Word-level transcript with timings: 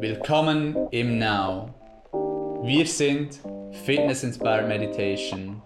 Willkommen 0.00 0.76
im 0.92 1.18
Now. 1.18 1.74
Wir 2.62 2.86
sind 2.86 3.40
Fitness 3.84 4.22
Inspired 4.22 4.68
Meditation. 4.68 5.60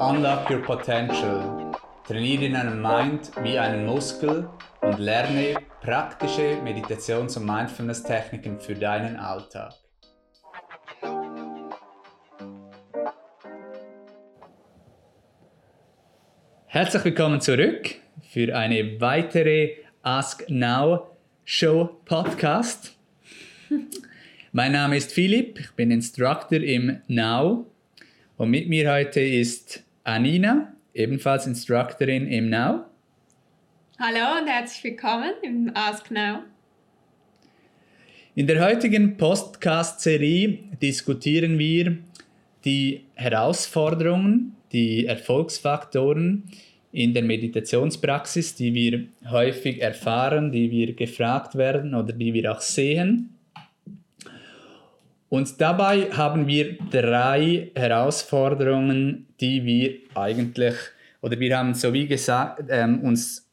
Unlock 0.00 0.48
your 0.48 0.62
potential. 0.62 1.70
Trainiere 2.08 2.50
deinen 2.50 2.80
Mind 2.80 3.30
wie 3.42 3.58
einen 3.58 3.84
Muskel 3.84 4.48
und 4.80 4.98
lerne 4.98 5.56
praktische 5.82 6.56
Meditations- 6.64 7.36
und 7.36 7.44
Mindfulness-Techniken 7.44 8.58
für 8.58 8.74
deinen 8.74 9.16
Alltag. 9.16 9.74
Herzlich 16.64 17.04
willkommen 17.04 17.42
zurück 17.42 17.96
für 18.30 18.56
eine 18.56 18.98
weitere 18.98 19.76
Ask 20.02 20.48
Now 20.48 21.10
Show 21.44 22.00
Podcast. 22.06 22.94
Mein 24.52 24.72
Name 24.72 24.96
ist 24.96 25.12
Philipp, 25.12 25.58
ich 25.58 25.70
bin 25.72 25.90
Instructor 25.90 26.60
im 26.60 27.00
Now 27.08 27.66
und 28.36 28.50
mit 28.50 28.68
mir 28.68 28.92
heute 28.92 29.20
ist 29.20 29.82
Anina, 30.04 30.72
ebenfalls 30.92 31.46
Instructorin 31.46 32.26
im 32.26 32.50
Now. 32.50 32.84
Hallo 33.98 34.40
und 34.40 34.48
herzlich 34.48 34.84
willkommen 34.84 35.32
im 35.42 35.70
Ask 35.74 36.10
Now. 36.10 36.40
In 38.34 38.46
der 38.46 38.64
heutigen 38.64 39.16
Podcast-Serie 39.16 40.58
diskutieren 40.82 41.58
wir 41.58 41.98
die 42.64 43.04
Herausforderungen, 43.14 44.56
die 44.72 45.06
Erfolgsfaktoren 45.06 46.44
in 46.90 47.12
der 47.12 47.22
Meditationspraxis, 47.22 48.54
die 48.54 48.74
wir 48.74 49.06
häufig 49.30 49.80
erfahren, 49.82 50.52
die 50.52 50.70
wir 50.70 50.94
gefragt 50.94 51.56
werden 51.56 51.94
oder 51.94 52.12
die 52.12 52.32
wir 52.34 52.52
auch 52.52 52.60
sehen. 52.60 53.34
Und 55.28 55.60
dabei 55.60 56.10
haben 56.12 56.46
wir 56.46 56.78
drei 56.90 57.70
Herausforderungen, 57.74 59.26
die 59.40 59.64
wir 59.64 59.98
eigentlich, 60.14 60.76
oder 61.20 61.38
wir 61.40 61.58
haben 61.58 61.74
so 61.74 61.92
wie 61.92 62.06
gesagt, 62.06 62.64
ähm, 62.68 63.00
uns 63.00 63.48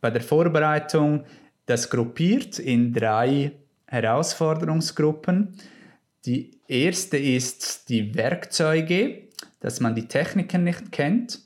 bei 0.00 0.10
der 0.10 0.22
Vorbereitung 0.22 1.24
das 1.66 1.88
gruppiert 1.88 2.58
in 2.58 2.92
drei 2.92 3.52
Herausforderungsgruppen. 3.86 5.54
Die 6.24 6.50
erste 6.66 7.18
ist 7.18 7.88
die 7.88 8.14
Werkzeuge, 8.14 9.28
dass 9.60 9.80
man 9.80 9.94
die 9.94 10.08
Techniken 10.08 10.64
nicht 10.64 10.90
kennt. 10.90 11.40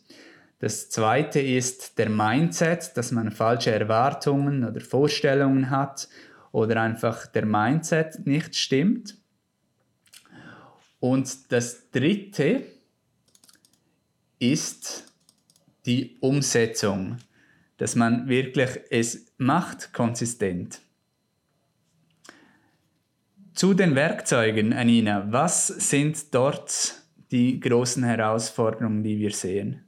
Das 0.59 0.89
zweite 0.89 1.41
ist 1.41 1.99
der 1.99 2.09
Mindset, 2.09 2.97
dass 2.97 3.13
man 3.13 3.31
falsche 3.31 3.73
Erwartungen 3.73 4.65
oder 4.65 4.81
Vorstellungen 4.81 5.71
hat 5.71 6.09
oder 6.51 6.81
einfach 6.81 7.27
der 7.27 7.45
Mindset 7.45 8.27
nicht 8.27 8.57
stimmt. 8.57 9.19
Und 11.01 11.53
das 11.53 11.91
dritte 11.91 12.65
ist 14.39 15.13
die 15.85 16.17
Umsetzung, 16.21 17.19
dass 17.77 17.95
man 17.95 18.29
wirklich 18.29 18.71
es 18.91 19.33
macht 19.39 19.93
konsistent. 19.93 20.81
Zu 23.55 23.75
den 23.75 23.95
Werkzeugen, 23.95 24.73
Anina, 24.73 25.27
was 25.31 25.67
sind 25.67 26.35
dort 26.35 26.95
die 27.31 27.59
großen 27.59 28.05
Herausforderungen, 28.05 29.03
die 29.03 29.19
wir 29.19 29.31
sehen? 29.31 29.83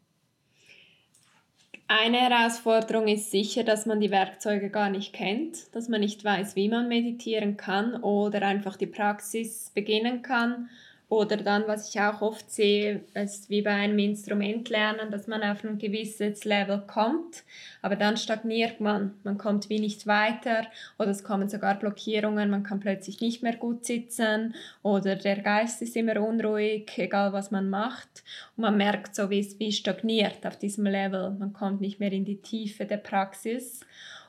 Eine 1.87 2.19
Herausforderung 2.19 3.09
ist 3.09 3.31
sicher, 3.31 3.65
dass 3.65 3.87
man 3.87 4.01
die 4.01 4.11
Werkzeuge 4.11 4.69
gar 4.69 4.91
nicht 4.91 5.15
kennt, 5.15 5.75
dass 5.75 5.89
man 5.89 6.01
nicht 6.01 6.23
weiß, 6.23 6.55
wie 6.55 6.69
man 6.69 6.89
meditieren 6.89 7.57
kann 7.57 8.03
oder 8.03 8.43
einfach 8.43 8.77
die 8.77 8.87
Praxis 8.87 9.71
beginnen 9.75 10.21
kann 10.21 10.69
oder 11.11 11.39
dann, 11.39 11.67
was 11.67 11.89
ich 11.89 12.01
auch 12.01 12.21
oft 12.21 12.51
sehe, 12.51 13.03
ist 13.15 13.49
wie 13.49 13.63
bei 13.63 13.71
einem 13.71 13.99
Instrument 13.99 14.69
lernen, 14.69 15.11
dass 15.11 15.27
man 15.27 15.43
auf 15.43 15.65
ein 15.65 15.79
gewisses 15.79 16.45
Level 16.45 16.83
kommt, 16.87 17.45
aber 17.81 17.97
dann 17.97 18.19
stagniert 18.19 18.81
man. 18.81 19.15
Man 19.25 19.39
kommt 19.39 19.71
wie 19.71 19.81
nicht 19.81 20.07
weiter 20.07 20.67
oder 20.99 21.09
es 21.09 21.25
kommen 21.25 21.49
sogar 21.49 21.79
Blockierungen, 21.79 22.51
man 22.51 22.63
kann 22.63 22.81
plötzlich 22.81 23.23
nicht 23.23 23.43
mehr 23.43 23.57
gut 23.57 23.87
sitzen 23.87 24.55
oder 24.83 25.17
der 25.17 25.41
Geist 25.41 25.81
ist 25.81 25.97
immer 25.97 26.21
unruhig, 26.21 26.91
egal 26.99 27.33
was 27.33 27.51
man 27.51 27.71
macht. 27.71 28.23
Und 28.57 28.63
man 28.63 28.77
merkt 28.77 29.15
so, 29.15 29.31
wie 29.31 29.41
es 29.41 29.59
wie 29.59 29.73
stagniert 29.73 30.45
auf 30.45 30.59
diesem 30.59 30.85
Level. 30.85 31.31
Man 31.31 31.55
kommt 31.55 31.81
nicht 31.81 32.01
mehr 32.01 32.13
in 32.13 32.27
die 32.27 32.43
Tiefe 32.43 32.85
der 32.85 32.99
Praxis. 32.99 33.81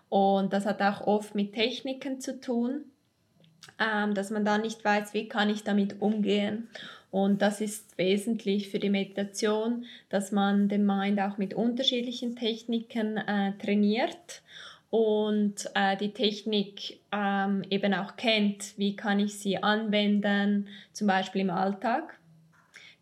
Und 0.08 0.54
das 0.54 0.66
hat 0.66 0.81
auch 0.81 1.02
oft 1.02 1.36
mit 1.36 1.54
Techniken 1.54 2.22
zu 2.22 2.40
tun 2.40 2.86
ähm, 3.80 4.14
dass 4.14 4.30
man 4.30 4.46
da 4.46 4.58
nicht 4.58 4.84
weiß, 4.84 5.14
wie 5.14 5.28
kann 5.28 5.50
ich 5.50 5.64
damit 5.64 6.02
umgehen. 6.02 6.68
Und 7.12 7.42
das 7.42 7.59
ist 7.59 7.97
wesentlich 7.97 8.70
für 8.70 8.80
die 8.80 8.90
Meditation, 8.90 9.86
dass 10.09 10.31
man 10.31 10.70
den 10.70 10.86
Mind 10.86 11.20
auch 11.20 11.38
mit 11.38 11.53
unterschiedlichen 11.53 12.36
Techniken 12.36 13.18
äh, 13.18 13.53
trainiert 13.58 14.44
und 14.92 15.69
äh, 15.74 15.98
die 15.98 16.14
Technik 16.14 17.00
ähm, 17.12 17.64
eben 17.69 17.94
auch 17.94 18.16
kennt. 18.16 18.78
Wie 18.78 18.96
kann 18.96 19.19
ich 19.19 19.40
sie 19.40 19.62
anwenden, 19.62 20.68
zum 20.94 21.08
Beispiel 21.08 21.42
im 21.42 21.50
Alltag? 21.50 22.19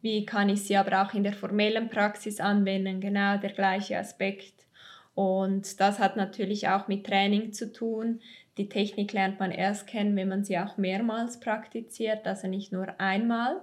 Wie 0.01 0.25
kann 0.25 0.49
ich 0.49 0.63
sie 0.63 0.77
aber 0.77 1.01
auch 1.01 1.13
in 1.13 1.23
der 1.23 1.33
formellen 1.33 1.89
Praxis 1.89 2.39
anwenden? 2.39 3.01
Genau 3.01 3.37
der 3.37 3.51
gleiche 3.51 3.97
Aspekt. 3.97 4.53
Und 5.15 5.79
das 5.79 5.99
hat 5.99 6.15
natürlich 6.15 6.67
auch 6.67 6.87
mit 6.87 7.05
Training 7.05 7.51
zu 7.51 7.73
tun, 7.73 8.21
die 8.57 8.69
Technik 8.69 9.13
lernt 9.13 9.39
man 9.39 9.51
erst 9.51 9.87
kennen, 9.87 10.15
wenn 10.15 10.29
man 10.29 10.43
sie 10.43 10.57
auch 10.57 10.77
mehrmals 10.77 11.39
praktiziert, 11.39 12.25
also 12.25 12.47
nicht 12.47 12.71
nur 12.71 12.99
einmal. 12.99 13.61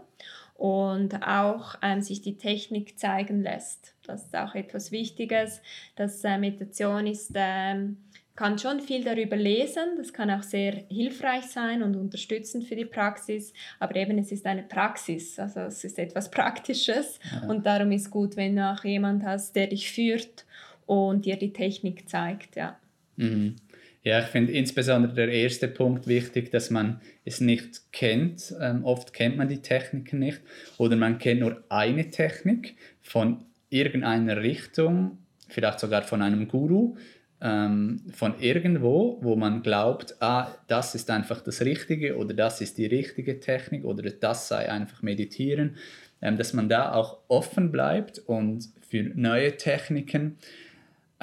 Und 0.56 1.26
auch 1.26 1.74
ähm, 1.82 2.00
sich 2.00 2.22
die 2.22 2.38
Technik 2.38 2.96
zeigen 2.96 3.42
lässt. 3.42 3.94
Das 4.04 4.26
ist 4.26 4.36
auch 4.36 4.54
etwas 4.54 4.92
Wichtiges. 4.92 5.60
Das 5.96 6.22
äh, 6.22 6.38
Meditation 6.38 7.08
ist, 7.08 7.32
ähm, 7.34 7.96
kann 8.36 8.58
schon 8.58 8.80
viel 8.80 9.04
darüber 9.04 9.36
lesen. 9.36 9.96
Das 9.96 10.12
kann 10.12 10.30
auch 10.30 10.42
sehr 10.42 10.84
hilfreich 10.88 11.44
sein 11.44 11.82
und 11.82 11.96
unterstützend 11.96 12.64
für 12.64 12.76
die 12.76 12.84
Praxis. 12.84 13.52
Aber 13.78 13.94
eben, 13.96 14.18
es 14.18 14.32
ist 14.32 14.46
eine 14.46 14.62
Praxis. 14.62 15.38
Also 15.38 15.60
es 15.60 15.84
ist 15.84 15.98
etwas 15.98 16.30
Praktisches. 16.30 17.18
Ja. 17.32 17.48
Und 17.48 17.66
darum 17.66 17.92
ist 17.92 18.10
gut, 18.10 18.36
wenn 18.36 18.56
du 18.56 18.68
auch 18.68 18.84
jemand 18.84 19.24
hast, 19.24 19.54
der 19.54 19.68
dich 19.68 19.90
führt 19.90 20.44
und 20.86 21.26
dir 21.26 21.36
die 21.36 21.52
Technik 21.52 22.08
zeigt. 22.08 22.56
Ja. 22.56 22.78
Mhm. 23.16 23.56
Ja, 24.04 24.18
ich 24.20 24.26
finde 24.26 24.52
insbesondere 24.52 25.14
der 25.14 25.28
erste 25.28 25.66
Punkt 25.66 26.06
wichtig, 26.06 26.50
dass 26.50 26.68
man 26.68 27.00
es 27.24 27.40
nicht 27.40 27.90
kennt. 27.90 28.54
Ähm, 28.60 28.84
oft 28.84 29.14
kennt 29.14 29.38
man 29.38 29.48
die 29.48 29.62
Techniken 29.62 30.18
nicht 30.18 30.42
oder 30.76 30.94
man 30.94 31.16
kennt 31.18 31.40
nur 31.40 31.64
eine 31.70 32.10
Technik 32.10 32.76
von 33.00 33.46
irgendeiner 33.70 34.42
Richtung, 34.42 35.18
vielleicht 35.48 35.80
sogar 35.80 36.02
von 36.02 36.20
einem 36.20 36.48
Guru, 36.48 36.96
ähm, 37.40 38.02
von 38.12 38.38
irgendwo, 38.40 39.18
wo 39.22 39.36
man 39.36 39.62
glaubt, 39.62 40.16
ah, 40.20 40.54
das 40.68 40.94
ist 40.94 41.10
einfach 41.10 41.40
das 41.40 41.62
Richtige 41.62 42.18
oder 42.18 42.34
das 42.34 42.60
ist 42.60 42.76
die 42.76 42.86
richtige 42.86 43.40
Technik 43.40 43.86
oder 43.86 44.10
das 44.10 44.48
sei 44.48 44.70
einfach 44.70 45.00
meditieren, 45.00 45.76
ähm, 46.20 46.36
dass 46.36 46.52
man 46.52 46.68
da 46.68 46.92
auch 46.92 47.20
offen 47.28 47.72
bleibt 47.72 48.18
und 48.18 48.68
für 48.86 49.02
neue 49.14 49.56
Techniken 49.56 50.36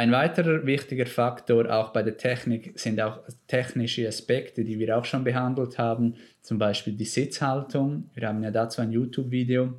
ein 0.02 0.12
weiterer 0.12 0.66
wichtiger 0.66 1.06
Faktor 1.06 1.72
auch 1.72 1.94
bei 1.94 2.02
der 2.02 2.18
Technik 2.18 2.74
sind 2.74 3.00
auch 3.00 3.20
technische 3.46 4.08
Aspekte, 4.08 4.64
die 4.64 4.80
wir 4.80 4.98
auch 4.98 5.06
schon 5.06 5.24
behandelt 5.24 5.78
haben, 5.78 6.16
zum 6.42 6.58
Beispiel 6.58 6.94
die 6.94 7.06
Sitzhaltung. 7.06 8.10
Wir 8.16 8.28
haben 8.28 8.42
ja 8.42 8.50
dazu 8.50 8.82
ein 8.82 8.92
YouTube-Video, 8.92 9.76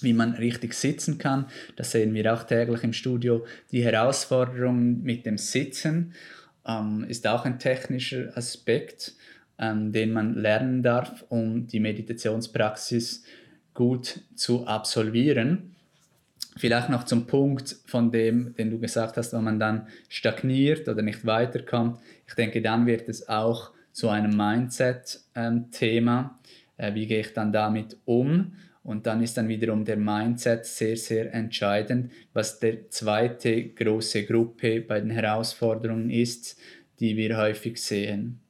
wie 0.00 0.14
man 0.14 0.32
richtig 0.32 0.72
sitzen 0.72 1.18
kann. 1.18 1.44
Das 1.76 1.90
sehen 1.90 2.14
wir 2.14 2.32
auch 2.32 2.44
täglich 2.44 2.82
im 2.84 2.94
Studio. 2.94 3.44
Die 3.70 3.84
Herausforderung 3.84 5.02
mit 5.02 5.26
dem 5.26 5.36
Sitzen 5.36 6.14
ähm, 6.66 7.04
ist 7.06 7.26
auch 7.26 7.44
ein 7.44 7.58
technischer 7.58 8.34
Aspekt, 8.38 9.12
ähm, 9.58 9.92
den 9.92 10.14
man 10.14 10.36
lernen 10.36 10.82
darf, 10.82 11.22
um 11.28 11.66
die 11.66 11.80
Meditationspraxis 11.80 13.24
gut 13.74 14.20
zu 14.36 14.66
absolvieren. 14.66 15.74
Vielleicht 16.56 16.88
noch 16.88 17.04
zum 17.04 17.26
Punkt 17.26 17.76
von 17.86 18.12
dem, 18.12 18.54
den 18.54 18.70
du 18.70 18.78
gesagt 18.78 19.16
hast, 19.16 19.32
wenn 19.32 19.44
man 19.44 19.58
dann 19.58 19.88
stagniert 20.08 20.88
oder 20.88 21.02
nicht 21.02 21.26
weiterkommt. 21.26 21.98
Ich 22.28 22.34
denke, 22.34 22.62
dann 22.62 22.86
wird 22.86 23.08
es 23.08 23.28
auch 23.28 23.72
zu 23.92 24.08
einem 24.08 24.36
Mindset-Thema. 24.36 26.38
Äh, 26.76 26.94
wie 26.94 27.06
gehe 27.06 27.20
ich 27.20 27.32
dann 27.32 27.52
damit 27.52 27.96
um? 28.04 28.52
Und 28.84 29.06
dann 29.06 29.22
ist 29.22 29.36
dann 29.36 29.48
wiederum 29.48 29.84
der 29.84 29.96
Mindset 29.96 30.66
sehr, 30.66 30.96
sehr 30.96 31.32
entscheidend, 31.32 32.12
was 32.34 32.60
der 32.60 32.90
zweite 32.90 33.70
große 33.70 34.26
Gruppe 34.26 34.82
bei 34.82 35.00
den 35.00 35.10
Herausforderungen 35.10 36.10
ist, 36.10 36.60
die 37.00 37.16
wir 37.16 37.38
häufig 37.38 37.82
sehen. 37.82 38.40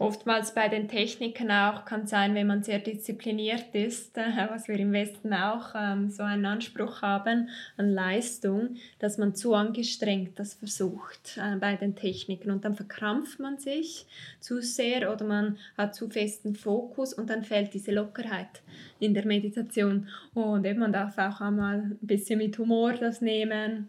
Oftmals 0.00 0.54
bei 0.54 0.68
den 0.68 0.88
Techniken 0.88 1.50
auch 1.50 1.84
kann 1.84 2.06
sein, 2.06 2.34
wenn 2.34 2.46
man 2.46 2.62
sehr 2.62 2.78
diszipliniert 2.78 3.66
ist, 3.74 4.16
was 4.48 4.66
wir 4.66 4.76
im 4.76 4.92
Westen 4.92 5.32
auch 5.34 5.74
ähm, 5.76 6.08
so 6.10 6.22
einen 6.22 6.46
Anspruch 6.46 7.02
haben 7.02 7.50
an 7.76 7.90
Leistung, 7.90 8.76
dass 8.98 9.18
man 9.18 9.34
zu 9.34 9.54
angestrengt 9.54 10.38
das 10.38 10.54
versucht 10.54 11.36
äh, 11.36 11.56
bei 11.56 11.76
den 11.76 11.94
Techniken. 11.94 12.50
Und 12.50 12.64
dann 12.64 12.74
verkrampft 12.74 13.38
man 13.40 13.58
sich 13.58 14.06
zu 14.40 14.62
sehr 14.62 15.12
oder 15.12 15.24
man 15.24 15.58
hat 15.76 15.94
zu 15.94 16.08
festen 16.08 16.54
Fokus 16.54 17.12
und 17.12 17.28
dann 17.28 17.44
fällt 17.44 17.74
diese 17.74 17.92
Lockerheit 17.92 18.62
in 19.00 19.12
der 19.12 19.26
Meditation. 19.26 20.08
Und 20.32 20.64
eben 20.64 20.80
man 20.80 20.94
darf 20.94 21.18
auch 21.18 21.42
einmal 21.42 21.76
ein 21.76 21.98
bisschen 22.00 22.38
mit 22.38 22.58
Humor 22.58 22.94
das 22.94 23.20
nehmen 23.20 23.88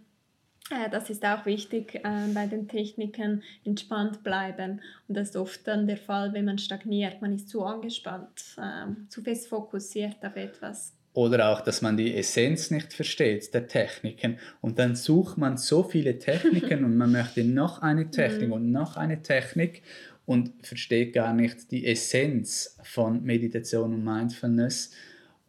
äh, 0.72 0.90
das 0.90 1.10
ist 1.10 1.24
auch 1.26 1.46
wichtig 1.46 1.96
äh, 1.96 2.28
bei 2.34 2.48
den 2.48 2.68
Techniken, 2.68 3.44
entspannt 3.66 4.24
bleiben. 4.24 4.82
Und 5.08 5.18
das 5.18 5.30
ist 5.30 5.36
oft 5.36 5.68
dann 5.68 5.88
der 5.88 5.98
Fall, 5.98 6.34
wenn 6.34 6.46
man 6.46 6.58
stagniert. 6.58 7.22
Man 7.22 7.34
ist 7.34 7.50
zu 7.50 7.64
angespannt, 7.64 8.58
äh, 8.58 9.10
zu 9.10 9.22
fest 9.22 9.48
fokussiert 9.48 10.18
auf 10.24 10.36
etwas. 10.36 10.94
Oder 11.14 11.50
auch, 11.50 11.60
dass 11.60 11.82
man 11.82 11.98
die 11.98 12.16
Essenz 12.16 12.72
nicht 12.72 12.94
versteht 12.94 13.54
der 13.54 13.68
Techniken. 13.68 14.40
Und 14.62 14.80
dann 14.80 14.96
sucht 14.96 15.38
man 15.38 15.58
so 15.58 15.84
viele 15.84 16.18
Techniken 16.20 16.86
und 16.86 16.96
man 16.96 17.12
möchte 17.12 17.44
noch 17.44 17.82
eine 17.82 18.10
Technik 18.10 18.48
mhm. 18.48 18.54
und 18.54 18.72
noch 18.72 18.96
eine 18.96 19.22
Technik 19.22 19.84
und 20.26 20.54
versteht 20.66 21.14
gar 21.14 21.34
nicht 21.34 21.72
die 21.72 21.86
Essenz 21.86 22.78
von 22.84 23.24
Meditation 23.24 23.94
und 23.94 24.06
Mindfulness 24.06 24.92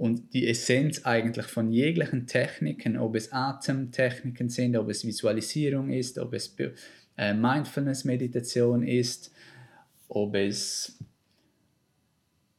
und 0.02 0.34
die 0.34 0.48
Essenz 0.48 1.06
eigentlich 1.06 1.46
von 1.46 1.70
jeglichen 1.70 2.26
Techniken, 2.26 2.96
ob 2.96 3.14
es 3.14 3.32
Atemtechniken 3.32 4.48
sind, 4.48 4.76
ob 4.76 4.88
es 4.88 5.06
Visualisierung 5.06 5.90
ist, 5.90 6.18
ob 6.18 6.34
es 6.34 6.56
äh, 7.16 7.32
Mindfulness-Meditation 7.32 8.82
ist, 8.82 9.32
ob 10.08 10.34
es 10.34 10.98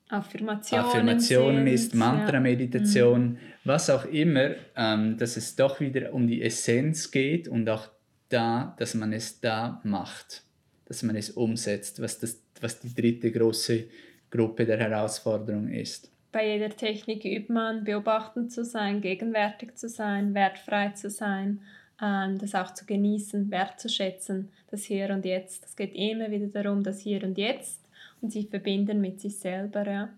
Affirmationen, 0.07 0.85
Affirmationen 0.85 1.65
sind, 1.65 1.73
ist, 1.73 1.95
Mantra-Meditation, 1.95 3.21
ja. 3.21 3.27
Mhm. 3.27 3.37
was 3.65 3.89
auch 3.89 4.05
immer, 4.05 4.51
ähm, 4.77 5.17
dass 5.17 5.35
es 5.35 5.53
doch 5.57 5.81
wieder 5.81 6.13
um 6.13 6.25
die 6.25 6.41
Essenz 6.43 7.11
geht 7.11 7.49
und 7.49 7.67
auch 7.67 7.89
da, 8.29 8.73
dass 8.79 8.95
man 8.95 9.11
es 9.11 9.41
da 9.41 9.81
macht, 9.83 10.43
dass 10.85 11.03
man 11.03 11.17
es 11.17 11.31
umsetzt, 11.31 12.01
was, 12.01 12.19
das, 12.19 12.41
was 12.61 12.79
die 12.79 12.95
dritte 12.95 13.33
große 13.33 13.83
Gruppe 14.31 14.65
der 14.65 14.77
Herausforderung 14.77 15.67
ist 15.67 16.12
bei 16.33 16.51
jeder 16.51 16.75
Technik 16.75 17.23
übt 17.23 17.53
man, 17.53 17.85
beobachtend 17.85 18.51
zu 18.51 18.65
sein, 18.65 18.99
gegenwärtig 18.99 19.75
zu 19.75 19.87
sein, 19.87 20.33
wertfrei 20.33 20.89
zu 20.89 21.09
sein, 21.09 21.61
ähm, 22.01 22.37
das 22.39 22.55
auch 22.55 22.73
zu 22.73 22.85
genießen, 22.85 23.49
wertzuschätzen, 23.51 24.49
das 24.69 24.83
Hier 24.83 25.11
und 25.11 25.23
Jetzt. 25.23 25.63
Es 25.65 25.77
geht 25.77 25.93
immer 25.95 26.29
wieder 26.31 26.47
darum, 26.47 26.83
das 26.83 26.99
Hier 26.99 27.23
und 27.23 27.37
Jetzt 27.37 27.79
und 28.19 28.33
sich 28.33 28.49
verbinden 28.49 28.99
mit 28.99 29.21
sich 29.21 29.37
selber. 29.37 29.87
Ja. 29.87 30.09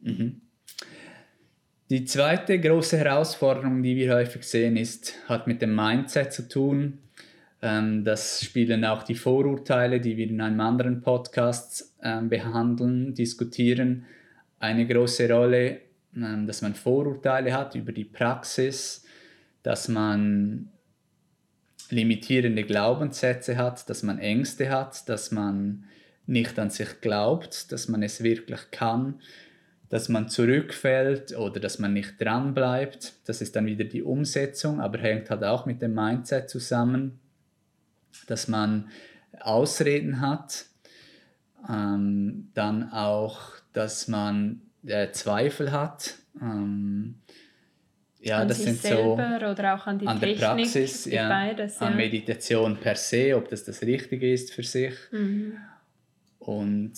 Mhm. 0.00 0.40
Die 1.90 2.04
zweite 2.06 2.58
große 2.58 2.96
Herausforderung, 2.96 3.82
die 3.82 3.94
wir 3.94 4.14
häufig 4.14 4.44
sehen, 4.44 4.78
ist, 4.78 5.14
hat 5.28 5.46
mit 5.46 5.60
dem 5.60 5.76
Mindset 5.76 6.32
zu 6.32 6.48
tun. 6.48 6.98
Ähm, 7.60 8.04
das 8.04 8.42
spielen 8.42 8.86
auch 8.86 9.02
die 9.02 9.14
Vorurteile, 9.14 10.00
die 10.00 10.16
wir 10.16 10.28
in 10.28 10.40
einem 10.40 10.60
anderen 10.60 11.02
Podcast 11.02 11.94
ähm, 12.02 12.30
behandeln, 12.30 13.14
diskutieren 13.14 14.06
eine 14.62 14.86
große 14.86 15.30
Rolle, 15.30 15.80
ähm, 16.16 16.46
dass 16.46 16.62
man 16.62 16.74
Vorurteile 16.74 17.52
hat 17.52 17.74
über 17.74 17.92
die 17.92 18.04
Praxis, 18.04 19.04
dass 19.62 19.88
man 19.88 20.70
limitierende 21.90 22.62
Glaubenssätze 22.62 23.56
hat, 23.56 23.90
dass 23.90 24.02
man 24.02 24.18
Ängste 24.18 24.70
hat, 24.70 25.08
dass 25.08 25.30
man 25.30 25.84
nicht 26.26 26.58
an 26.58 26.70
sich 26.70 27.00
glaubt, 27.00 27.72
dass 27.72 27.88
man 27.88 28.02
es 28.02 28.22
wirklich 28.22 28.70
kann, 28.70 29.20
dass 29.88 30.08
man 30.08 30.28
zurückfällt 30.28 31.36
oder 31.36 31.60
dass 31.60 31.78
man 31.78 31.92
nicht 31.92 32.20
dran 32.20 32.54
bleibt. 32.54 33.14
Das 33.26 33.42
ist 33.42 33.56
dann 33.56 33.66
wieder 33.66 33.84
die 33.84 34.02
Umsetzung, 34.02 34.80
aber 34.80 34.98
hängt 34.98 35.28
halt 35.28 35.42
auch 35.42 35.66
mit 35.66 35.82
dem 35.82 35.94
Mindset 35.94 36.48
zusammen, 36.48 37.18
dass 38.28 38.46
man 38.46 38.88
Ausreden 39.40 40.20
hat, 40.20 40.66
ähm, 41.68 42.50
dann 42.54 42.90
auch 42.92 43.62
dass 43.72 44.08
man 44.08 44.62
äh, 44.86 45.10
Zweifel 45.12 45.72
hat. 45.72 46.14
Ähm, 46.40 47.16
ja, 48.20 48.38
an 48.38 48.48
das 48.48 48.62
sind 48.62 48.80
so 48.80 49.14
oder 49.14 49.74
auch 49.74 49.86
an, 49.86 49.98
die 49.98 50.06
an 50.06 50.20
Technik, 50.20 50.38
der 50.38 50.54
Praxis, 50.54 51.06
ja, 51.06 51.28
beides, 51.28 51.80
ja. 51.80 51.86
an 51.86 51.96
Meditation 51.96 52.76
per 52.76 52.94
se, 52.94 53.36
ob 53.36 53.48
das 53.48 53.64
das 53.64 53.82
Richtige 53.82 54.32
ist 54.32 54.52
für 54.52 54.62
sich. 54.62 54.94
Mhm. 55.10 55.56
Und 56.38 56.92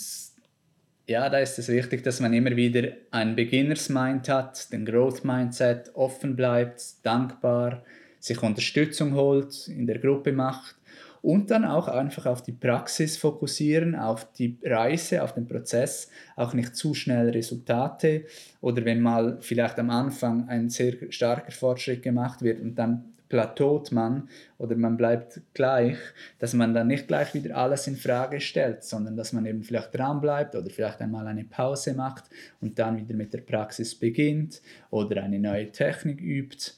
ja, 1.06 1.28
da 1.30 1.38
ist 1.38 1.58
es 1.58 1.68
wichtig, 1.68 2.02
dass 2.02 2.20
man 2.20 2.32
immer 2.34 2.54
wieder 2.56 2.88
ein 3.10 3.36
Beginners 3.36 3.88
Mind 3.88 4.28
hat, 4.28 4.70
den 4.72 4.84
Growth 4.84 5.24
Mindset, 5.24 5.94
offen 5.94 6.36
bleibt, 6.36 6.82
dankbar, 7.02 7.84
sich 8.20 8.42
Unterstützung 8.42 9.14
holt, 9.14 9.68
in 9.68 9.86
der 9.86 9.98
Gruppe 9.98 10.32
macht 10.32 10.76
und 11.24 11.50
dann 11.50 11.64
auch 11.64 11.88
einfach 11.88 12.26
auf 12.26 12.42
die 12.42 12.52
Praxis 12.52 13.16
fokussieren, 13.16 13.94
auf 13.94 14.30
die 14.34 14.58
Reise, 14.62 15.22
auf 15.22 15.32
den 15.32 15.48
Prozess, 15.48 16.10
auch 16.36 16.52
nicht 16.52 16.76
zu 16.76 16.92
schnell 16.92 17.30
Resultate 17.30 18.26
oder 18.60 18.84
wenn 18.84 19.00
mal 19.00 19.38
vielleicht 19.40 19.78
am 19.78 19.88
Anfang 19.88 20.46
ein 20.50 20.68
sehr 20.68 20.92
starker 21.08 21.50
Fortschritt 21.50 22.02
gemacht 22.02 22.42
wird 22.42 22.60
und 22.60 22.74
dann 22.74 23.14
plateaut 23.30 23.90
man 23.90 24.28
oder 24.58 24.76
man 24.76 24.98
bleibt 24.98 25.40
gleich, 25.54 25.96
dass 26.40 26.52
man 26.52 26.74
dann 26.74 26.88
nicht 26.88 27.08
gleich 27.08 27.32
wieder 27.32 27.56
alles 27.56 27.86
in 27.86 27.96
Frage 27.96 28.38
stellt, 28.38 28.84
sondern 28.84 29.16
dass 29.16 29.32
man 29.32 29.46
eben 29.46 29.62
vielleicht 29.62 29.96
dran 29.96 30.20
bleibt 30.20 30.54
oder 30.54 30.68
vielleicht 30.68 31.00
einmal 31.00 31.26
eine 31.26 31.44
Pause 31.44 31.94
macht 31.94 32.24
und 32.60 32.78
dann 32.78 32.98
wieder 32.98 33.14
mit 33.14 33.32
der 33.32 33.40
Praxis 33.40 33.94
beginnt 33.94 34.60
oder 34.90 35.22
eine 35.22 35.38
neue 35.38 35.72
Technik 35.72 36.20
übt. 36.20 36.72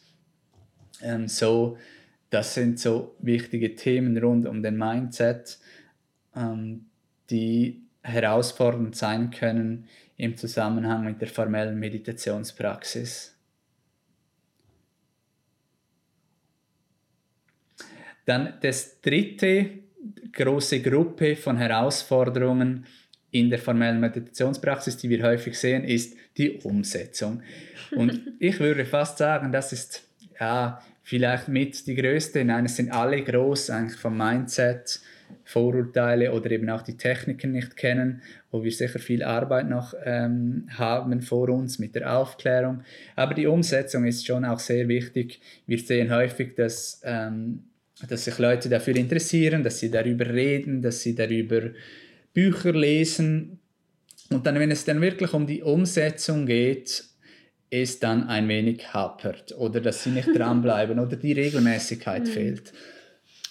Ähm, 1.03 1.27
so 1.27 1.77
das 2.31 2.55
sind 2.55 2.79
so 2.79 3.17
wichtige 3.19 3.75
Themen 3.75 4.19
rund 4.19 4.47
um 4.47 4.63
den 4.63 4.77
Mindset, 4.77 5.59
ähm, 6.35 6.87
die 7.31 7.83
herausfordernd 8.03 8.97
sein 8.97 9.31
können 9.31 9.89
im 10.17 10.37
Zusammenhang 10.37 11.05
mit 11.05 11.21
der 11.21 11.29
formellen 11.29 11.79
Meditationspraxis. 11.79 13.35
Dann 18.25 18.55
das 18.61 19.01
dritte 19.01 19.71
große 20.33 20.83
Gruppe 20.83 21.37
von 21.37 21.57
Herausforderungen 21.57 22.87
in 23.31 23.51
der 23.51 23.59
formellen 23.59 24.01
Meditationspraxis, 24.01 24.97
die 24.97 25.11
wir 25.11 25.23
häufig 25.23 25.59
sehen, 25.59 25.85
ist 25.85 26.17
die 26.37 26.59
Umsetzung. 26.61 27.43
Und 27.95 28.21
ich 28.39 28.59
würde 28.61 28.85
fast 28.85 29.19
sagen, 29.19 29.53
das 29.53 29.73
ist 29.73 30.09
ja 30.41 30.83
vielleicht 31.07 31.47
mit 31.47 31.87
die 31.87 31.95
größte. 31.95 32.45
Nein, 32.45 32.65
es 32.65 32.75
sind 32.75 32.91
alle 32.91 33.23
groß 33.23 33.71
eigentlich 33.71 33.99
vom 33.99 34.17
Mindset, 34.17 34.99
Vorurteile 35.45 36.33
oder 36.33 36.51
eben 36.51 36.69
auch 36.69 36.83
die 36.83 36.97
Techniken 36.97 37.53
nicht 37.53 37.77
kennen, 37.77 38.23
wo 38.51 38.65
wir 38.65 38.73
sicher 38.73 38.99
viel 38.99 39.23
Arbeit 39.23 39.69
noch 39.69 39.95
ähm, 40.05 40.69
haben 40.77 41.23
vor 41.23 41.49
uns 41.51 41.79
mit 41.79 41.95
der 41.95 42.13
Aufklärung. 42.13 42.83
Aber 43.15 43.35
die 43.35 43.47
Umsetzung 43.47 44.05
ist 44.05 44.27
schon 44.27 44.45
auch 44.45 44.59
sehr 44.59 44.89
wichtig. 44.89 45.41
Wir 45.69 45.79
sehen 45.79 46.13
häufig, 46.13 46.57
dass, 46.57 47.01
ähm, 47.05 47.63
dass 48.09 48.25
sich 48.25 48.39
Leute 48.39 48.69
dafür 48.69 48.97
interessieren, 48.97 49.63
dass 49.63 49.79
sie 49.79 49.93
darüber 49.93 50.27
reden, 50.29 50.83
dass 50.83 51.03
sie 51.03 51.15
darüber 51.15 51.71
Bücher 52.35 52.73
lesen. 52.73 53.61
Und 54.31 54.45
dann, 54.45 54.59
wenn 54.59 54.73
es 54.73 54.85
dann 54.85 55.01
wirklich 55.01 55.33
um 55.35 55.47
die 55.47 55.63
Umsetzung 55.63 56.47
geht, 56.47 57.05
es 57.83 58.01
dann 58.01 58.29
ein 58.29 58.49
wenig 58.49 58.93
hapert 58.93 59.55
oder 59.57 59.81
dass 59.81 60.05
sie 60.05 60.11
nicht 60.11 60.29
dranbleiben 60.35 60.99
oder 60.99 61.17
die 61.17 61.33
Regelmäßigkeit 61.33 62.23
mhm. 62.27 62.27
fehlt. 62.27 62.73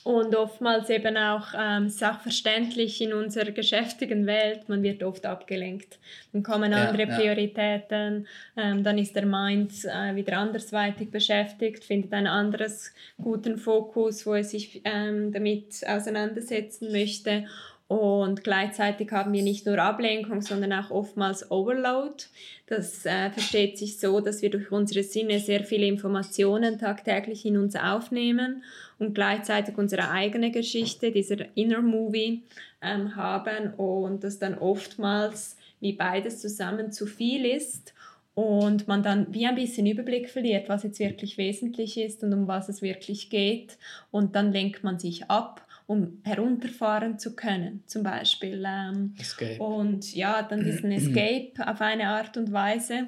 Und 0.05 0.35
oftmals 0.35 0.91
eben 0.91 1.17
auch 1.17 1.47
ähm, 1.57 1.89
sachverständlich 1.89 3.01
in 3.01 3.11
unserer 3.11 3.49
geschäftigen 3.49 4.27
Welt, 4.27 4.69
man 4.69 4.83
wird 4.83 5.01
oft 5.01 5.25
abgelenkt. 5.25 5.97
Dann 6.31 6.43
kommen 6.43 6.75
andere 6.75 7.09
ja, 7.09 7.17
Prioritäten, 7.17 8.27
ähm, 8.55 8.83
dann 8.83 8.99
ist 8.99 9.15
der 9.15 9.25
Mind 9.25 9.73
äh, 9.85 10.15
wieder 10.15 10.37
andersweitig 10.37 11.09
beschäftigt, 11.09 11.83
findet 11.83 12.13
einen 12.13 12.27
anderes 12.27 12.93
guten 13.17 13.57
Fokus, 13.57 14.27
wo 14.27 14.35
er 14.35 14.43
sich 14.43 14.79
ähm, 14.85 15.33
damit 15.33 15.81
auseinandersetzen 15.87 16.91
möchte. 16.91 17.45
Und 17.87 18.43
gleichzeitig 18.43 19.11
haben 19.11 19.31
wir 19.31 19.43
nicht 19.43 19.67
nur 19.67 19.77
Ablenkung, 19.77 20.41
sondern 20.41 20.73
auch 20.73 20.89
oftmals 20.89 21.51
Overload. 21.51 22.23
Das 22.65 23.05
äh, 23.05 23.29
versteht 23.29 23.77
sich 23.77 23.99
so, 23.99 24.21
dass 24.21 24.41
wir 24.41 24.49
durch 24.49 24.71
unsere 24.71 25.03
Sinne 25.03 25.39
sehr 25.39 25.63
viele 25.63 25.85
Informationen 25.85 26.79
tagtäglich 26.79 27.45
in 27.45 27.57
uns 27.57 27.75
aufnehmen 27.75 28.63
und 28.97 29.13
gleichzeitig 29.13 29.77
unsere 29.77 30.09
eigene 30.09 30.49
Geschichte, 30.49 31.11
dieser 31.11 31.55
Inner 31.55 31.83
Movie, 31.83 32.41
ähm, 32.81 33.15
haben 33.15 33.73
und 33.75 34.23
das 34.23 34.39
dann 34.39 34.57
oftmals 34.57 35.57
wie 35.79 35.93
beides 35.93 36.41
zusammen 36.41 36.91
zu 36.91 37.05
viel 37.05 37.45
ist 37.45 37.93
und 38.33 38.87
man 38.87 39.03
dann 39.03 39.27
wie 39.33 39.45
ein 39.45 39.55
bisschen 39.55 39.85
Überblick 39.85 40.29
verliert, 40.29 40.69
was 40.69 40.83
jetzt 40.83 40.99
wirklich 40.99 41.37
wesentlich 41.37 41.97
ist 41.97 42.23
und 42.23 42.33
um 42.33 42.47
was 42.47 42.67
es 42.67 42.81
wirklich 42.81 43.29
geht 43.29 43.77
und 44.11 44.35
dann 44.35 44.51
lenkt 44.51 44.83
man 44.83 44.99
sich 44.99 45.29
ab 45.29 45.64
um 45.87 46.19
herunterfahren 46.23 47.19
zu 47.19 47.35
können, 47.35 47.83
zum 47.85 48.03
Beispiel. 48.03 48.63
Ähm. 48.65 49.13
Und 49.59 50.15
ja, 50.15 50.41
dann 50.41 50.63
diesen 50.63 50.91
Escape 50.91 51.53
auf 51.65 51.81
eine 51.81 52.09
Art 52.09 52.37
und 52.37 52.51
Weise. 52.51 53.07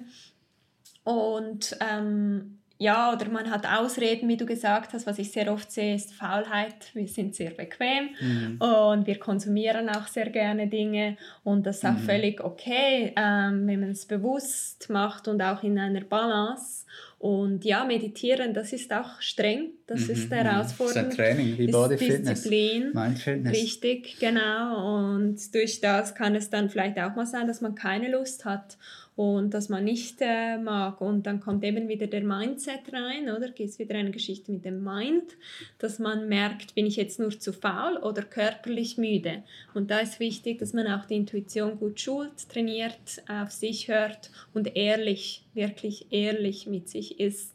Und 1.03 1.77
ähm, 1.79 2.57
ja, 2.79 3.12
oder 3.12 3.29
man 3.29 3.50
hat 3.50 3.65
Ausreden, 3.65 4.29
wie 4.29 4.38
du 4.38 4.46
gesagt 4.46 4.93
hast. 4.93 5.07
Was 5.07 5.17
ich 5.17 5.31
sehr 5.31 5.51
oft 5.51 5.72
sehe, 5.72 5.96
ist 5.96 6.13
Faulheit. 6.13 6.93
Wir 6.93 7.07
sind 7.07 7.34
sehr 7.34 7.51
bequem 7.51 8.10
mhm. 8.19 8.62
und 8.62 9.07
wir 9.07 9.17
konsumieren 9.17 9.89
auch 9.89 10.07
sehr 10.07 10.29
gerne 10.29 10.67
Dinge. 10.67 11.17
Und 11.43 11.65
das 11.65 11.77
ist 11.77 11.86
auch 11.86 11.93
mhm. 11.93 12.05
völlig 12.05 12.43
okay, 12.43 13.13
ähm, 13.15 13.65
wenn 13.65 13.79
man 13.79 13.91
es 13.91 14.05
bewusst 14.05 14.89
macht 14.91 15.27
und 15.27 15.41
auch 15.41 15.63
in 15.63 15.79
einer 15.79 16.01
Balance. 16.01 16.86
Und 17.17 17.65
ja, 17.65 17.84
meditieren, 17.84 18.53
das 18.53 18.74
ist 18.74 18.93
auch 18.93 19.22
streng, 19.22 19.72
das 19.88 20.01
mhm. 20.01 20.13
ist 20.13 20.29
herausfordernd. 20.29 21.08
Das 21.08 21.13
ist 21.13 21.20
ein 21.20 21.36
Training, 21.36 21.58
wie 21.58 21.67
Body 21.67 21.98
Fitness. 21.98 22.44
Disziplin. 22.44 22.91
Mindfulness. 22.94 23.53
Richtig, 23.53 24.20
genau. 24.20 25.06
Und 25.06 25.56
durch 25.56 25.79
das 25.79 26.13
kann 26.13 26.36
es 26.36 26.50
dann 26.50 26.70
vielleicht 26.70 27.00
auch 27.00 27.15
mal 27.15 27.25
sein, 27.25 27.48
dass 27.48 27.62
man 27.62 27.74
keine 27.74 28.12
Lust 28.12 28.44
hat 28.44 28.77
und 29.15 29.53
dass 29.53 29.70
man 29.70 29.86
nicht 29.86 30.17
äh, 30.20 30.58
mag. 30.58 31.00
Und 31.00 31.25
dann 31.25 31.39
kommt 31.39 31.63
eben 31.63 31.88
wieder 31.88 32.06
der 32.06 32.22
Mindset 32.22 32.82
rein, 32.91 33.29
oder? 33.29 33.50
Geht 33.50 33.70
es 33.70 33.79
wieder 33.79 33.96
eine 33.96 34.12
Geschichte 34.12 34.51
mit 34.51 34.65
dem 34.65 34.84
Mind, 34.84 35.38
dass 35.79 36.00
man 36.00 36.27
merkt, 36.27 36.75
bin 36.75 36.86
ich 36.86 36.98
jetzt 36.98 37.17
nur 37.17 37.32
zu 37.32 37.53
faul 37.53 37.96
oder 37.96 38.24
körperlich 38.24 38.98
müde. 38.98 39.44
Und 39.74 39.89
da 39.89 40.00
ist 40.00 40.20
wichtig, 40.20 40.60
dass 40.60 40.74
man 40.74 40.86
auch 40.88 41.06
die 41.06 41.15
Intuition 41.15 41.79
gut 41.79 42.01
schult, 42.01 42.50
trainiert, 42.50 43.24
auf 43.29 43.51
sich 43.51 43.88
hört 43.88 44.32
und 44.53 44.75
ehrlich, 44.75 45.46
wirklich 45.53 46.08
ehrlich 46.12 46.67
mit 46.67 46.89
sich 46.89 47.22
ist. 47.22 47.53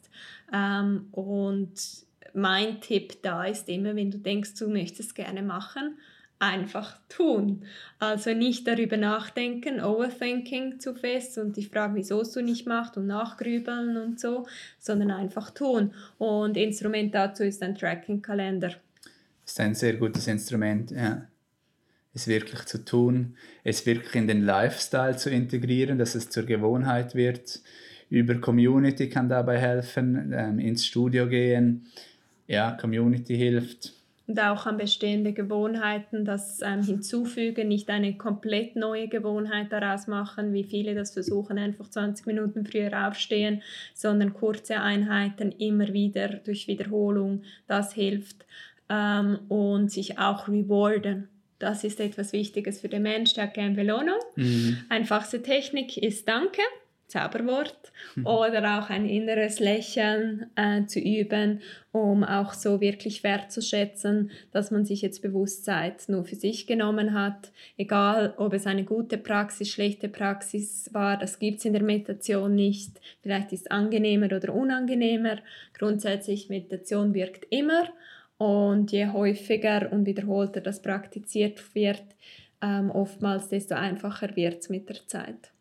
Ähm, 0.53 1.09
und 1.13 1.75
mein 2.35 2.81
Tipp 2.81 3.23
da 3.23 3.45
ist 3.45 3.69
immer, 3.69 3.95
wenn 3.97 4.11
du 4.11 4.19
denkst, 4.19 4.55
du 4.59 4.69
möchtest 4.69 5.11
es 5.11 5.15
gerne 5.15 5.43
machen, 5.43 5.99
einfach 6.43 6.99
tun. 7.09 7.65
Also 8.01 8.35
nicht 8.35 8.67
darüber 8.67 8.97
nachdenken, 8.97 9.81
Overthinking 9.81 10.81
zu 10.81 10.95
fest 10.95 11.39
und 11.39 11.57
die 11.57 11.65
Frage, 11.65 11.95
wieso 11.95 12.21
es 12.21 12.33
du 12.33 12.43
nicht 12.43 12.67
machst 12.67 12.97
und 12.97 13.07
nachgrübeln 13.07 13.97
und 13.97 14.19
so, 14.19 14.47
sondern 14.79 15.13
einfach 15.13 15.51
tun. 15.51 15.95
Und 16.19 16.57
Instrument 16.57 17.15
dazu 17.15 17.45
ist 17.45 17.63
ein 17.63 17.77
Tracking-Kalender. 17.77 18.75
Das 19.45 19.53
ist 19.53 19.61
ein 19.61 19.75
sehr 19.75 19.95
gutes 19.95 20.27
Instrument, 20.27 20.91
ja. 20.91 21.29
Es 22.15 22.27
wirklich 22.27 22.67
zu 22.67 22.85
tun, 22.85 23.37
es 23.65 23.87
wirklich 23.87 24.15
in 24.17 24.29
den 24.29 24.43
Lifestyle 24.43 25.17
zu 25.17 25.31
integrieren, 25.31 25.99
dass 25.99 26.15
es 26.15 26.29
zur 26.29 26.43
Gewohnheit 26.43 27.15
wird. 27.15 27.61
Über 28.11 28.35
Community 28.35 29.09
kann 29.09 29.31
dabei 29.31 29.59
helfen, 29.59 30.31
ähm, 30.37 30.59
ins 30.59 30.85
Studio 30.85 31.27
gehen. 31.27 31.87
Ja, 32.53 32.73
Community 32.73 33.37
hilft 33.37 33.93
und 34.27 34.41
auch 34.41 34.67
an 34.67 34.77
bestehende 34.77 35.33
Gewohnheiten 35.33 36.25
das 36.25 36.61
ähm, 36.63 36.83
hinzufügen, 36.83 37.69
nicht 37.69 37.91
eine 37.91 38.17
komplett 38.17 38.77
neue 38.77 39.09
Gewohnheit 39.09 39.73
daraus 39.73 40.07
machen, 40.07 40.53
wie 40.53 40.65
viele 40.65 40.95
das 40.95 41.13
versuchen, 41.13 41.59
einfach 41.59 41.89
20 41.89 42.27
Minuten 42.27 42.65
früher 42.65 43.09
aufstehen, 43.09 43.63
sondern 43.95 44.33
kurze 44.33 44.81
Einheiten 44.81 45.53
immer 45.53 45.93
wieder 45.93 46.29
durch 46.29 46.69
Wiederholung, 46.69 47.43
das 47.67 47.93
hilft 47.93 48.47
ähm, 48.89 49.41
und 49.49 49.91
sich 49.91 50.19
auch 50.19 50.49
rewarden. 50.49 51.29
Das 51.59 51.85
ist 51.85 52.01
etwas 52.01 52.33
Wichtiges 52.33 52.81
für 52.81 52.89
den 52.89 53.03
Mensch, 53.03 53.35
der 53.35 53.45
hat 53.45 53.55
gerne 53.55 53.75
Belohnung. 53.75 54.19
Mhm. 54.37 54.79
Einfachste 54.89 55.43
Technik 55.43 55.97
ist 55.97 56.29
Danke. 56.29 56.63
Zauberwort 57.13 57.93
mhm. 58.17 58.27
oder 58.27 58.79
auch 58.79 58.89
ein 58.89 59.07
inneres 59.07 59.61
Lächeln 59.61 60.47
äh, 60.57 60.87
zu 60.87 60.99
üben, 60.99 61.61
um 61.93 62.25
auch 62.25 62.55
so 62.55 62.81
wirklich 62.81 63.23
wertzuschätzen, 63.23 64.31
dass 64.51 64.71
man 64.71 64.87
sich 64.87 65.03
jetzt 65.03 65.21
bewusst 65.21 65.67
Zeit 65.67 66.09
nur 66.09 66.25
für 66.25 66.37
sich 66.37 66.67
genommen 66.67 67.13
hat. 67.13 67.53
Egal, 67.77 68.33
ob 68.39 68.55
es 68.55 68.67
eine 68.67 68.85
gute 68.85 69.19
Praxis, 69.19 69.69
schlechte 69.69 70.09
Praxis 70.09 70.89
war, 70.95 71.19
das 71.19 71.39
gibt 71.39 71.59
es 71.59 71.67
in 71.67 71.75
der 71.75 71.83
Meditation 71.83 72.55
nicht. 72.55 72.99
Vielleicht 73.21 73.53
ist 73.53 73.63
es 73.63 73.71
angenehmer 73.71 74.35
oder 74.35 74.55
unangenehmer. 74.55 75.37
Grundsätzlich, 75.75 76.49
Meditation 76.49 77.13
wirkt 77.13 77.45
immer 77.51 77.89
und 78.39 78.91
je 78.91 79.09
häufiger 79.09 79.93
und 79.93 80.07
wiederholter 80.07 80.63
das 80.63 80.81
praktiziert 80.81 81.75
wird, 81.75 82.03
ähm, 82.63 82.91
oftmals, 82.91 83.49
desto 83.49 83.75
einfacher 83.75 84.35
wird 84.35 84.63
es 84.63 84.71
mit 84.71 84.89
der 84.89 85.07
Zeit. 85.07 85.52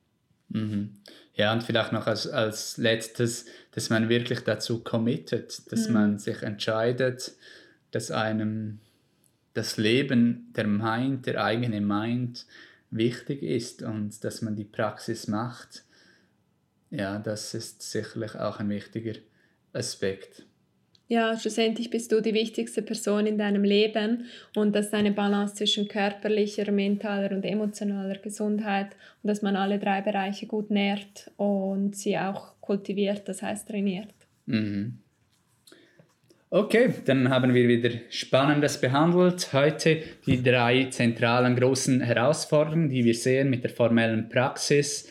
Mhm. 0.53 0.93
Ja, 1.33 1.53
und 1.53 1.63
vielleicht 1.63 1.91
noch 1.91 2.07
als, 2.07 2.27
als 2.27 2.77
letztes, 2.77 3.45
dass 3.71 3.89
man 3.89 4.09
wirklich 4.09 4.41
dazu 4.41 4.83
committet, 4.83 5.71
dass 5.71 5.87
mhm. 5.87 5.93
man 5.93 6.19
sich 6.19 6.41
entscheidet, 6.41 7.33
dass 7.91 8.11
einem 8.11 8.79
das 9.53 9.77
Leben, 9.77 10.51
der 10.55 10.67
Mind, 10.67 11.25
der 11.25 11.43
eigene 11.43 11.81
Mind 11.81 12.45
wichtig 12.89 13.43
ist 13.43 13.81
und 13.81 14.23
dass 14.23 14.41
man 14.41 14.55
die 14.55 14.65
Praxis 14.65 15.27
macht. 15.27 15.83
Ja, 16.89 17.19
das 17.19 17.53
ist 17.53 17.81
sicherlich 17.81 18.35
auch 18.35 18.59
ein 18.59 18.69
wichtiger 18.69 19.19
Aspekt 19.73 20.45
ja, 21.11 21.37
schlussendlich 21.37 21.89
bist 21.89 22.09
du 22.13 22.21
die 22.21 22.33
wichtigste 22.33 22.81
Person 22.81 23.25
in 23.25 23.37
deinem 23.37 23.65
Leben 23.65 24.27
und 24.55 24.73
dass 24.73 24.93
eine 24.93 25.11
Balance 25.11 25.55
zwischen 25.55 25.89
körperlicher, 25.89 26.71
mentaler 26.71 27.31
und 27.33 27.43
emotionaler 27.43 28.17
Gesundheit 28.19 28.95
und 29.21 29.27
dass 29.27 29.41
man 29.41 29.57
alle 29.57 29.77
drei 29.77 29.99
Bereiche 29.99 30.45
gut 30.45 30.71
nährt 30.71 31.29
und 31.35 31.97
sie 31.97 32.17
auch 32.17 32.53
kultiviert, 32.61 33.27
das 33.27 33.41
heißt 33.41 33.67
trainiert. 33.67 34.13
Mhm. 34.45 34.99
Okay, 36.49 36.93
dann 37.03 37.27
haben 37.29 37.53
wir 37.53 37.67
wieder 37.67 37.89
Spannendes 38.09 38.79
behandelt. 38.79 39.51
Heute 39.51 40.03
die 40.25 40.41
drei 40.41 40.85
zentralen 40.91 41.57
großen 41.57 41.99
Herausforderungen, 41.99 42.87
die 42.87 43.03
wir 43.03 43.15
sehen 43.15 43.49
mit 43.49 43.65
der 43.65 43.71
formellen 43.71 44.29
Praxis 44.29 45.09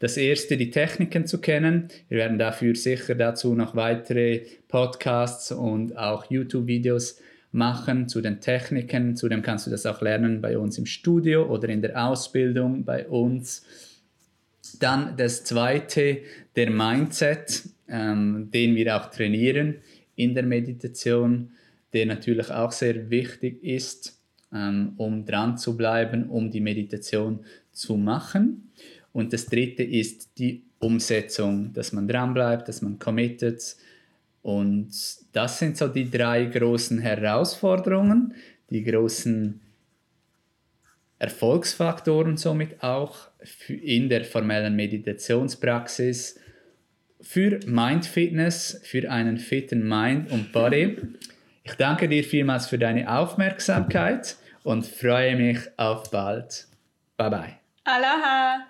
das 0.00 0.16
erste, 0.16 0.56
die 0.56 0.70
Techniken 0.70 1.26
zu 1.26 1.40
kennen. 1.40 1.88
Wir 2.08 2.18
werden 2.18 2.38
dafür 2.38 2.74
sicher 2.74 3.14
dazu 3.14 3.54
noch 3.54 3.76
weitere 3.76 4.40
Podcasts 4.66 5.52
und 5.52 5.96
auch 5.96 6.30
YouTube-Videos 6.30 7.20
machen 7.52 8.08
zu 8.08 8.22
den 8.22 8.40
Techniken. 8.40 9.14
Zudem 9.14 9.42
kannst 9.42 9.66
du 9.66 9.70
das 9.70 9.84
auch 9.84 10.00
lernen 10.00 10.40
bei 10.40 10.56
uns 10.56 10.78
im 10.78 10.86
Studio 10.86 11.46
oder 11.46 11.68
in 11.68 11.82
der 11.82 12.02
Ausbildung 12.02 12.84
bei 12.84 13.06
uns. 13.06 13.64
Dann 14.78 15.16
das 15.18 15.44
zweite, 15.44 16.22
der 16.56 16.70
Mindset, 16.70 17.64
ähm, 17.86 18.48
den 18.52 18.76
wir 18.76 18.96
auch 18.96 19.10
trainieren 19.10 19.76
in 20.16 20.34
der 20.34 20.44
Meditation, 20.44 21.50
der 21.92 22.06
natürlich 22.06 22.50
auch 22.50 22.72
sehr 22.72 23.10
wichtig 23.10 23.62
ist, 23.62 24.18
ähm, 24.50 24.94
um 24.96 25.26
dran 25.26 25.58
zu 25.58 25.76
bleiben, 25.76 26.30
um 26.30 26.50
die 26.50 26.60
Meditation 26.60 27.44
zu 27.72 27.98
machen. 27.98 28.69
Und 29.12 29.32
das 29.32 29.46
dritte 29.46 29.82
ist 29.82 30.38
die 30.38 30.62
Umsetzung, 30.78 31.72
dass 31.72 31.92
man 31.92 32.08
dranbleibt, 32.08 32.68
dass 32.68 32.82
man 32.82 32.98
committet. 32.98 33.76
Und 34.42 34.90
das 35.32 35.58
sind 35.58 35.76
so 35.76 35.88
die 35.88 36.10
drei 36.10 36.46
großen 36.46 36.98
Herausforderungen, 36.98 38.34
die 38.70 38.82
großen 38.84 39.60
Erfolgsfaktoren 41.18 42.38
somit 42.38 42.82
auch 42.82 43.28
in 43.68 44.08
der 44.08 44.24
formellen 44.24 44.74
Meditationspraxis 44.74 46.40
für 47.20 47.60
Mindfitness, 47.66 48.80
für 48.84 49.10
einen 49.10 49.36
fitten 49.36 49.86
Mind 49.86 50.30
und 50.30 50.52
Body. 50.52 50.96
Ich 51.62 51.74
danke 51.74 52.08
dir 52.08 52.24
vielmals 52.24 52.68
für 52.68 52.78
deine 52.78 53.10
Aufmerksamkeit 53.12 54.36
und 54.62 54.86
freue 54.86 55.36
mich 55.36 55.58
auf 55.76 56.10
bald. 56.10 56.66
Bye 57.18 57.30
bye. 57.30 57.59
Aloha! 57.84 58.68